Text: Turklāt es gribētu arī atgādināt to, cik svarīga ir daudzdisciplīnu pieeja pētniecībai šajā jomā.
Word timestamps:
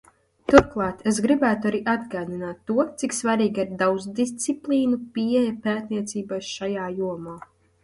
Turklāt 0.51 1.01
es 1.11 1.19
gribētu 1.25 1.69
arī 1.71 1.81
atgādināt 1.93 2.63
to, 2.71 2.87
cik 3.03 3.13
svarīga 3.19 3.67
ir 3.67 3.77
daudzdisciplīnu 3.83 5.01
pieeja 5.19 5.55
pētniecībai 5.69 6.43
šajā 6.57 6.91
jomā. 6.99 7.39